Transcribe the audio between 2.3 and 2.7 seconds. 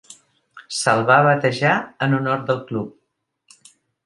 del